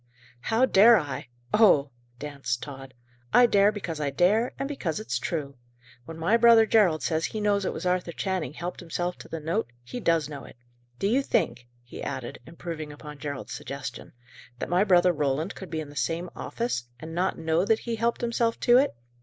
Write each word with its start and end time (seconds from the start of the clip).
"How 0.39 0.65
dare 0.65 0.97
I! 0.97 1.27
Oh!" 1.53 1.91
danced 2.17 2.63
Tod. 2.63 2.95
"I 3.33 3.45
dare 3.45 3.71
because 3.71 3.99
I 4.01 4.09
dare, 4.09 4.51
and 4.57 4.67
because 4.67 4.99
it's 4.99 5.19
true. 5.19 5.57
When 6.05 6.17
my 6.17 6.37
brother 6.37 6.65
Gerald 6.65 7.03
says 7.03 7.25
he 7.25 7.39
knows 7.39 7.65
it 7.65 7.71
was 7.71 7.85
Arthur 7.85 8.11
Channing 8.11 8.53
helped 8.53 8.79
himself 8.79 9.19
to 9.19 9.27
the 9.29 9.39
note, 9.39 9.69
he 9.83 9.99
does 9.99 10.27
know 10.27 10.43
it. 10.43 10.55
Do 10.97 11.07
you 11.07 11.21
think," 11.21 11.67
he 11.83 12.01
added, 12.01 12.39
improving 12.47 12.91
upon 12.91 13.19
Gerald's 13.19 13.53
suggestion, 13.53 14.13
"that 14.57 14.69
my 14.69 14.83
brother 14.83 15.13
Roland 15.13 15.53
could 15.53 15.69
be 15.69 15.81
in 15.81 15.89
the 15.89 15.95
same 15.95 16.31
office, 16.35 16.85
and 16.99 17.13
not 17.13 17.37
know 17.37 17.63
that 17.63 17.81
he 17.81 17.95
helped 17.97 18.21
himself 18.21 18.59
to 18.61 18.77
it? 18.79 18.95